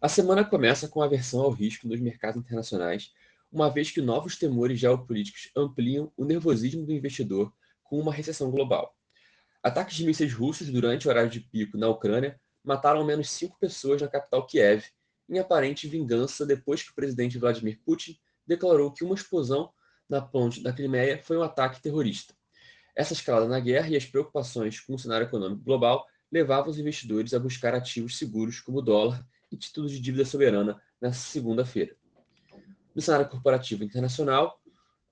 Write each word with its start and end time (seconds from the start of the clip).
A 0.00 0.08
semana 0.08 0.44
começa 0.44 0.86
com 0.86 1.02
aversão 1.02 1.40
ao 1.40 1.50
risco 1.50 1.88
nos 1.88 1.98
mercados 1.98 2.40
internacionais, 2.40 3.12
uma 3.50 3.68
vez 3.68 3.90
que 3.90 4.00
novos 4.00 4.36
temores 4.36 4.78
geopolíticos 4.78 5.50
ampliam 5.56 6.12
o 6.16 6.24
nervosismo 6.24 6.86
do 6.86 6.92
investidor 6.92 7.52
com 7.82 7.98
uma 7.98 8.12
recessão 8.12 8.48
global. 8.48 8.94
Ataques 9.60 9.96
de 9.96 10.06
mísseis 10.06 10.32
russos 10.32 10.68
durante 10.68 11.08
o 11.08 11.10
horário 11.10 11.28
de 11.28 11.40
pico 11.40 11.76
na 11.76 11.88
Ucrânia 11.88 12.40
mataram 12.62 13.00
ao 13.00 13.06
menos 13.06 13.28
cinco 13.28 13.58
pessoas 13.58 14.00
na 14.00 14.06
capital 14.06 14.46
Kiev, 14.46 14.84
em 15.28 15.40
aparente 15.40 15.88
vingança 15.88 16.46
depois 16.46 16.80
que 16.80 16.92
o 16.92 16.94
presidente 16.94 17.36
Vladimir 17.36 17.80
Putin 17.84 18.16
declarou 18.46 18.92
que 18.92 19.02
uma 19.02 19.16
explosão 19.16 19.72
na 20.08 20.22
ponte 20.22 20.62
da 20.62 20.72
Crimeia 20.72 21.20
foi 21.24 21.36
um 21.36 21.42
ataque 21.42 21.82
terrorista. 21.82 22.32
Essa 22.94 23.14
escalada 23.14 23.48
na 23.48 23.58
guerra 23.58 23.88
e 23.88 23.96
as 23.96 24.06
preocupações 24.06 24.78
com 24.78 24.94
o 24.94 24.98
cenário 24.98 25.26
econômico 25.26 25.64
global 25.64 26.06
levavam 26.30 26.70
os 26.70 26.78
investidores 26.78 27.34
a 27.34 27.40
buscar 27.40 27.74
ativos 27.74 28.16
seguros 28.16 28.60
como 28.60 28.78
o 28.78 28.82
dólar 28.82 29.26
e 29.50 29.56
títulos 29.56 29.92
de 29.92 30.00
dívida 30.00 30.24
soberana 30.24 30.80
nesta 31.00 31.22
segunda-feira. 31.22 31.96
No 32.94 33.02
cenário 33.02 33.28
corporativo 33.28 33.84
internacional, 33.84 34.60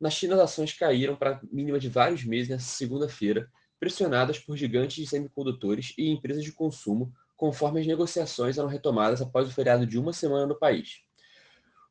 na 0.00 0.10
China 0.10 0.34
as 0.34 0.40
ações 0.40 0.72
caíram 0.72 1.16
para 1.16 1.36
a 1.36 1.40
mínima 1.50 1.78
de 1.78 1.88
vários 1.88 2.24
meses 2.24 2.48
nesta 2.48 2.68
segunda-feira, 2.68 3.50
pressionadas 3.78 4.38
por 4.38 4.56
gigantes 4.56 4.96
de 4.96 5.06
semicondutores 5.06 5.94
e 5.96 6.10
empresas 6.10 6.44
de 6.44 6.52
consumo, 6.52 7.12
conforme 7.36 7.80
as 7.80 7.86
negociações 7.86 8.58
eram 8.58 8.68
retomadas 8.68 9.20
após 9.20 9.48
o 9.48 9.52
feriado 9.52 9.86
de 9.86 9.98
uma 9.98 10.12
semana 10.12 10.46
no 10.46 10.58
país. 10.58 11.02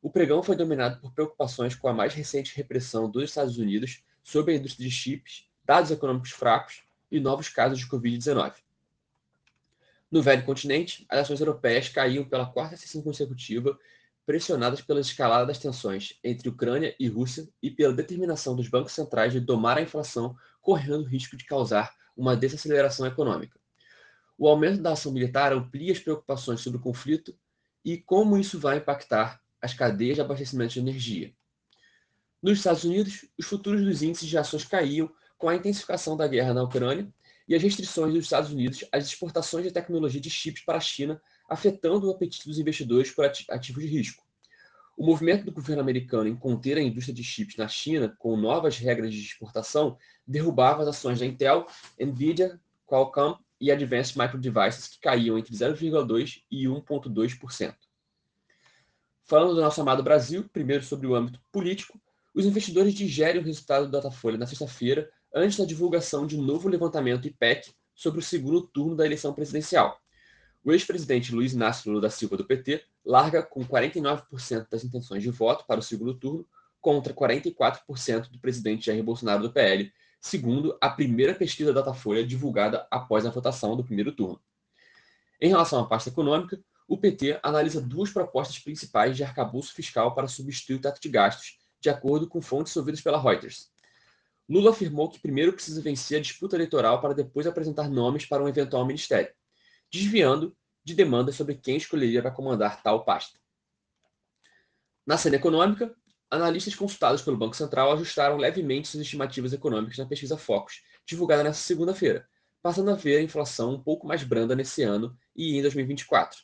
O 0.02 0.10
pregão 0.10 0.42
foi 0.42 0.54
dominado 0.54 1.00
por 1.00 1.12
preocupações 1.12 1.74
com 1.74 1.88
a 1.88 1.92
mais 1.92 2.14
recente 2.14 2.54
repressão 2.56 3.10
dos 3.10 3.24
Estados 3.24 3.58
Unidos 3.58 4.04
sobre 4.22 4.54
a 4.54 4.56
indústria 4.56 4.88
de 4.88 4.94
chips 4.94 5.48
dados 5.64 5.90
econômicos 5.90 6.30
fracos 6.30 6.84
e 7.10 7.18
novos 7.18 7.48
casos 7.48 7.80
de 7.80 7.88
Covid-19. 7.88 8.54
No 10.10 10.22
velho 10.22 10.44
continente, 10.44 11.04
as 11.08 11.20
ações 11.20 11.40
europeias 11.40 11.88
caíam 11.88 12.24
pela 12.24 12.46
quarta 12.46 12.76
sessão 12.76 13.02
consecutiva, 13.02 13.76
pressionadas 14.24 14.80
pela 14.80 15.00
escalada 15.00 15.46
das 15.46 15.58
tensões 15.58 16.18
entre 16.22 16.48
Ucrânia 16.48 16.94
e 16.98 17.08
Rússia 17.08 17.48
e 17.62 17.70
pela 17.70 17.92
determinação 17.92 18.54
dos 18.54 18.68
bancos 18.68 18.92
centrais 18.92 19.32
de 19.32 19.40
domar 19.40 19.78
a 19.78 19.82
inflação, 19.82 20.36
correndo 20.60 21.02
o 21.02 21.08
risco 21.08 21.36
de 21.36 21.44
causar 21.44 21.94
uma 22.16 22.36
desaceleração 22.36 23.06
econômica. 23.06 23.58
O 24.38 24.48
aumento 24.48 24.82
da 24.82 24.92
ação 24.92 25.12
militar 25.12 25.52
amplia 25.52 25.92
as 25.92 25.98
preocupações 25.98 26.60
sobre 26.60 26.78
o 26.78 26.82
conflito 26.82 27.36
e 27.84 27.98
como 27.98 28.36
isso 28.36 28.58
vai 28.58 28.78
impactar 28.78 29.40
as 29.60 29.74
cadeias 29.74 30.16
de 30.16 30.20
abastecimento 30.20 30.74
de 30.74 30.80
energia. 30.80 31.32
Nos 32.42 32.58
Estados 32.58 32.84
Unidos, 32.84 33.24
os 33.38 33.46
futuros 33.46 33.82
dos 33.82 34.02
índices 34.02 34.28
de 34.28 34.36
ações 34.36 34.64
caíam 34.64 35.10
com 35.38 35.48
a 35.48 35.56
intensificação 35.56 36.16
da 36.16 36.26
guerra 36.26 36.52
na 36.52 36.62
Ucrânia 36.62 37.12
e 37.48 37.54
as 37.54 37.62
restrições 37.62 38.12
dos 38.12 38.24
Estados 38.24 38.50
Unidos 38.50 38.84
às 38.92 39.06
exportações 39.06 39.64
de 39.64 39.70
tecnologia 39.70 40.20
de 40.20 40.30
chips 40.30 40.62
para 40.62 40.78
a 40.78 40.80
China, 40.80 41.20
afetando 41.48 42.08
o 42.08 42.10
apetite 42.10 42.48
dos 42.48 42.58
investidores 42.58 43.10
por 43.10 43.24
ativos 43.24 43.82
de 43.82 43.88
risco. 43.88 44.24
O 44.96 45.04
movimento 45.04 45.44
do 45.44 45.52
governo 45.52 45.82
americano 45.82 46.28
em 46.28 46.34
conter 46.34 46.78
a 46.78 46.82
indústria 46.82 47.14
de 47.14 47.22
chips 47.22 47.56
na 47.56 47.68
China 47.68 48.14
com 48.18 48.36
novas 48.36 48.78
regras 48.78 49.12
de 49.12 49.20
exportação 49.20 49.98
derrubava 50.26 50.82
as 50.82 50.88
ações 50.88 51.20
da 51.20 51.26
Intel, 51.26 51.66
Nvidia, 52.00 52.58
Qualcomm 52.86 53.36
e 53.60 53.70
Advanced 53.70 54.16
Micro 54.16 54.38
Devices, 54.38 54.88
que 54.88 55.00
caíam 55.00 55.38
entre 55.38 55.54
0,2% 55.54 56.42
e 56.50 56.64
1,2%. 56.64 57.74
Falando 59.22 59.54
do 59.54 59.60
nosso 59.60 59.80
amado 59.80 60.02
Brasil, 60.02 60.48
primeiro 60.52 60.84
sobre 60.84 61.06
o 61.06 61.14
âmbito 61.14 61.40
político, 61.52 62.00
os 62.34 62.46
investidores 62.46 62.94
digerem 62.94 63.40
o 63.40 63.44
resultado 63.44 63.86
do 63.86 63.92
Datafolha 63.92 64.38
na 64.38 64.46
sexta-feira, 64.46 65.10
antes 65.36 65.58
da 65.58 65.66
divulgação 65.66 66.26
de 66.26 66.34
novo 66.38 66.66
levantamento 66.66 67.28
IPEC 67.28 67.70
sobre 67.94 68.20
o 68.20 68.22
segundo 68.22 68.62
turno 68.62 68.96
da 68.96 69.04
eleição 69.04 69.34
presidencial. 69.34 70.00
O 70.64 70.72
ex-presidente 70.72 71.34
Luiz 71.34 71.52
Inácio 71.52 71.90
Lula 71.90 72.00
da 72.00 72.10
Silva 72.10 72.38
do 72.38 72.44
PT 72.46 72.82
larga 73.04 73.42
com 73.42 73.62
49% 73.62 74.66
das 74.70 74.82
intenções 74.82 75.22
de 75.22 75.30
voto 75.30 75.66
para 75.66 75.78
o 75.78 75.82
segundo 75.82 76.14
turno, 76.14 76.48
contra 76.80 77.12
44% 77.12 78.30
do 78.30 78.38
presidente 78.38 78.86
Jair 78.86 79.04
Bolsonaro 79.04 79.42
do 79.42 79.52
PL, 79.52 79.92
segundo 80.22 80.76
a 80.80 80.88
primeira 80.88 81.34
pesquisa 81.34 81.72
Datafolha 81.72 82.26
divulgada 82.26 82.86
após 82.90 83.26
a 83.26 83.30
votação 83.30 83.76
do 83.76 83.84
primeiro 83.84 84.12
turno. 84.12 84.40
Em 85.38 85.50
relação 85.50 85.80
à 85.80 85.86
pasta 85.86 86.08
econômica, 86.08 86.58
o 86.88 86.96
PT 86.96 87.40
analisa 87.42 87.80
duas 87.80 88.10
propostas 88.10 88.58
principais 88.58 89.14
de 89.14 89.22
arcabouço 89.22 89.74
fiscal 89.74 90.14
para 90.14 90.28
substituir 90.28 90.76
o 90.76 90.80
teto 90.80 90.98
de 90.98 91.10
gastos 91.10 91.58
de 91.78 91.90
acordo 91.90 92.26
com 92.26 92.40
fontes 92.40 92.74
ouvidas 92.74 93.02
pela 93.02 93.20
Reuters. 93.20 93.75
Lula 94.48 94.70
afirmou 94.70 95.10
que 95.10 95.18
primeiro 95.18 95.52
precisa 95.52 95.82
vencer 95.82 96.18
a 96.18 96.22
disputa 96.22 96.56
eleitoral 96.56 97.00
para 97.00 97.14
depois 97.14 97.46
apresentar 97.46 97.88
nomes 97.88 98.24
para 98.24 98.42
um 98.42 98.48
eventual 98.48 98.86
ministério, 98.86 99.32
desviando 99.90 100.56
de 100.84 100.94
demandas 100.94 101.34
sobre 101.34 101.56
quem 101.56 101.76
escolheria 101.76 102.22
para 102.22 102.30
comandar 102.30 102.82
tal 102.82 103.04
pasta. 103.04 103.38
Na 105.04 105.18
cena 105.18 105.36
econômica, 105.36 105.94
analistas 106.30 106.74
consultados 106.74 107.22
pelo 107.22 107.36
Banco 107.36 107.56
Central 107.56 107.92
ajustaram 107.92 108.36
levemente 108.36 108.88
suas 108.88 109.02
estimativas 109.02 109.52
econômicas 109.52 109.98
na 109.98 110.06
pesquisa 110.06 110.36
Focus, 110.36 110.82
divulgada 111.04 111.42
nesta 111.42 111.62
segunda-feira, 111.62 112.28
passando 112.62 112.90
a 112.90 112.94
ver 112.94 113.18
a 113.18 113.22
inflação 113.22 113.74
um 113.74 113.82
pouco 113.82 114.06
mais 114.06 114.22
branda 114.22 114.54
nesse 114.54 114.82
ano 114.82 115.16
e 115.34 115.56
em 115.56 115.62
2024. 115.62 116.38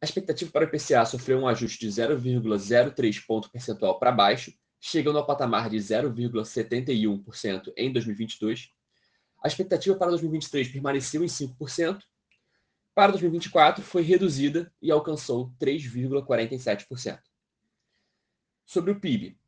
A 0.00 0.04
expectativa 0.04 0.50
para 0.50 0.64
o 0.64 0.68
IPCA 0.68 1.04
sofreu 1.04 1.38
um 1.38 1.48
ajuste 1.48 1.80
de 1.80 1.88
0,03 1.88 3.26
ponto 3.26 3.50
percentual 3.50 3.98
para 3.98 4.12
baixo, 4.12 4.52
chegando 4.80 5.18
ao 5.18 5.26
patamar 5.26 5.68
de 5.68 5.76
0,71% 5.76 7.72
em 7.76 7.92
2022. 7.92 8.70
A 9.42 9.48
expectativa 9.48 9.96
para 9.96 10.10
2023 10.10 10.68
permaneceu 10.68 11.22
em 11.22 11.28
5%. 11.28 12.02
Para 12.94 13.12
2024, 13.12 13.82
foi 13.82 14.02
reduzida 14.02 14.72
e 14.82 14.90
alcançou 14.90 15.52
3,47%. 15.60 17.20
Sobre 18.66 18.90
o 18.90 19.00
PIB, 19.00 19.38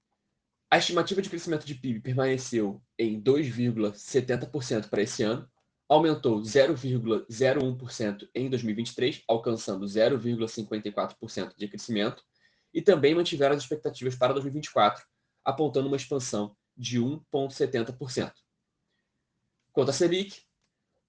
a 0.70 0.78
estimativa 0.78 1.20
de 1.20 1.28
crescimento 1.28 1.66
de 1.66 1.74
PIB 1.74 2.00
permaneceu 2.00 2.80
em 2.96 3.20
2,70% 3.20 4.88
para 4.88 5.02
esse 5.02 5.24
ano, 5.24 5.50
aumentou 5.88 6.40
0,01% 6.40 8.28
em 8.32 8.48
2023, 8.48 9.24
alcançando 9.26 9.84
0,54% 9.84 11.56
de 11.56 11.66
crescimento, 11.66 12.22
e 12.72 12.80
também 12.80 13.16
mantiveram 13.16 13.56
as 13.56 13.62
expectativas 13.62 14.14
para 14.14 14.32
2024, 14.32 15.04
apontando 15.44 15.88
uma 15.88 15.96
expansão 15.96 16.56
de 16.76 16.98
1,70%. 16.98 18.32
Quanto 19.72 19.90
à 19.90 19.92
Selic, 19.92 20.42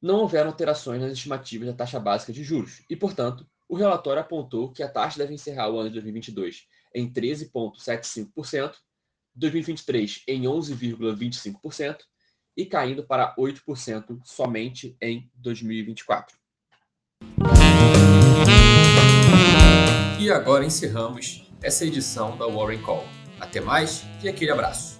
não 0.01 0.19
houveram 0.19 0.49
alterações 0.49 1.01
nas 1.01 1.13
estimativas 1.13 1.67
da 1.67 1.73
taxa 1.73 1.99
básica 1.99 2.33
de 2.33 2.43
juros, 2.43 2.83
e, 2.89 2.95
portanto, 2.95 3.47
o 3.69 3.75
relatório 3.75 4.21
apontou 4.21 4.71
que 4.71 4.83
a 4.83 4.89
taxa 4.89 5.19
deve 5.19 5.33
encerrar 5.33 5.69
o 5.69 5.79
ano 5.79 5.89
de 5.89 5.93
2022 5.93 6.65
em 6.93 7.11
13,75%, 7.11 8.75
2023 9.33 10.23
em 10.27 10.41
11,25% 10.41 11.99
e 12.57 12.65
caindo 12.65 13.05
para 13.05 13.33
8% 13.37 14.19
somente 14.25 14.97
em 15.01 15.31
2024. 15.35 16.37
E 20.19 20.29
agora 20.29 20.65
encerramos 20.65 21.49
essa 21.63 21.85
edição 21.85 22.37
da 22.37 22.45
Warren 22.45 22.81
Call. 22.81 23.20
Até 23.41 23.59
mais 23.59 24.03
e 24.23 24.29
aquele 24.29 24.51
abraço. 24.51 24.90